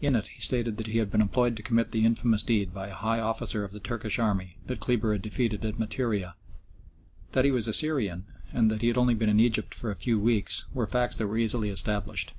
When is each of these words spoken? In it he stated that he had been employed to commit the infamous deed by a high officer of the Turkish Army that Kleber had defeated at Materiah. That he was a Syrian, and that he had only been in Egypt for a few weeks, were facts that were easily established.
In 0.00 0.16
it 0.16 0.26
he 0.34 0.40
stated 0.40 0.76
that 0.76 0.88
he 0.88 0.98
had 0.98 1.08
been 1.08 1.20
employed 1.20 1.56
to 1.56 1.62
commit 1.62 1.92
the 1.92 2.04
infamous 2.04 2.42
deed 2.42 2.74
by 2.74 2.88
a 2.88 2.94
high 2.94 3.20
officer 3.20 3.62
of 3.62 3.70
the 3.70 3.78
Turkish 3.78 4.18
Army 4.18 4.56
that 4.66 4.80
Kleber 4.80 5.12
had 5.12 5.22
defeated 5.22 5.64
at 5.64 5.78
Materiah. 5.78 6.32
That 7.30 7.44
he 7.44 7.52
was 7.52 7.68
a 7.68 7.72
Syrian, 7.72 8.24
and 8.52 8.72
that 8.72 8.82
he 8.82 8.88
had 8.88 8.98
only 8.98 9.14
been 9.14 9.28
in 9.28 9.38
Egypt 9.38 9.72
for 9.72 9.92
a 9.92 9.94
few 9.94 10.18
weeks, 10.18 10.64
were 10.74 10.88
facts 10.88 11.14
that 11.18 11.28
were 11.28 11.38
easily 11.38 11.68
established. 11.70 12.32